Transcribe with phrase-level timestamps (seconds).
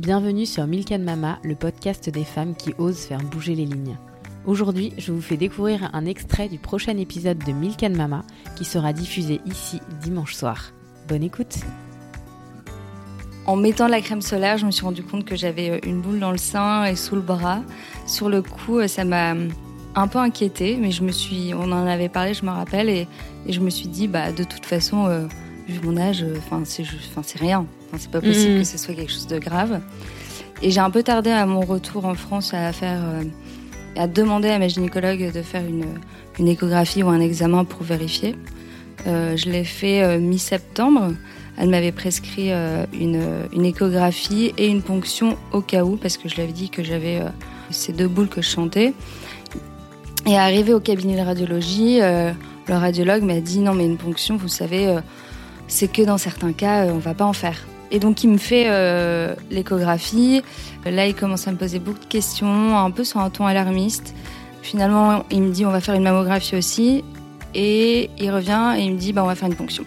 [0.00, 3.98] Bienvenue sur Milk Mama, le podcast des femmes qui osent faire bouger les lignes.
[4.46, 8.24] Aujourd'hui, je vous fais découvrir un extrait du prochain épisode de Milk Mama
[8.56, 10.72] qui sera diffusé ici dimanche soir.
[11.06, 11.58] Bonne écoute
[13.44, 16.18] En mettant la crème solaire, je me suis rendu compte que j'avais euh, une boule
[16.18, 17.62] dans le sein et sous le bras.
[18.06, 19.34] Sur le coup, euh, ça m'a
[19.94, 23.06] un peu inquiétée, mais je me suis, on en avait parlé, je me rappelle, et,
[23.46, 25.26] je me suis dit, bah, de toute façon, euh,
[25.70, 26.84] vu mon âge, enfin, c'est,
[27.22, 27.66] c'est rien.
[27.96, 28.58] c'est pas possible mm.
[28.58, 29.80] que ce soit quelque chose de grave.
[30.62, 33.00] Et j'ai un peu tardé à mon retour en France à faire,
[33.96, 35.86] à demander à ma gynécologue de faire une,
[36.38, 38.36] une échographie ou un examen pour vérifier.
[39.06, 41.14] je l'ai fait mi-septembre.
[41.60, 46.36] Elle m'avait prescrit euh, une, échographie et une ponction au cas où, parce que je
[46.36, 47.28] lui avais dit que j'avais euh,
[47.70, 48.94] ces deux boules que je chantais.
[50.26, 52.32] Et arrivé au cabinet de radiologie, euh,
[52.66, 54.96] le radiologue m'a dit non mais une ponction, vous savez,
[55.70, 57.66] c'est que dans certains cas, on va pas en faire.
[57.90, 58.68] Et donc il me fait
[59.50, 60.42] l'échographie.
[60.84, 64.14] Là, il commence à me poser beaucoup de questions, un peu sur un ton alarmiste.
[64.62, 67.02] Finalement, il me dit on va faire une mammographie aussi.
[67.54, 69.84] Et il revient et il me dit bah, on va faire une ponction.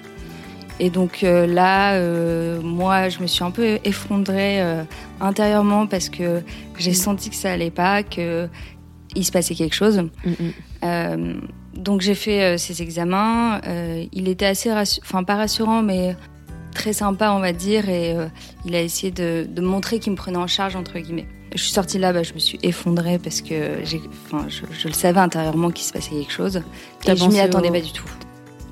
[0.79, 4.83] Et donc euh, là, euh, moi, je me suis un peu effondrée euh,
[5.21, 6.41] intérieurement parce que
[6.77, 8.47] j'ai senti que ça allait pas, que
[9.15, 10.03] il se passait quelque chose.
[10.25, 11.41] Mm, mm.
[11.75, 13.61] donc j'ai fait ces examens.
[14.11, 16.15] il était assez, enfin pas rassurant, mais
[16.73, 18.15] très sympa, on va dire, et
[18.65, 21.27] il a essayé de, de montrer qu'il me prenait en charge entre guillemets.
[21.55, 23.97] Je suis sortie là, bah, je me suis effondrée parce que je,
[24.47, 26.61] je, le savais intérieurement qu'il se passait quelque chose.
[27.07, 28.07] Et je m'y attendais pas du tout.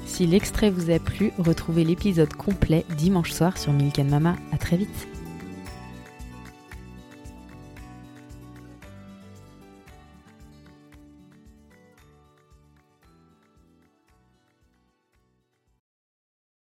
[0.06, 4.36] Si l'extrait vous a plu, retrouvez l'épisode complet dimanche soir sur Milk Mama.
[4.52, 5.08] À très vite.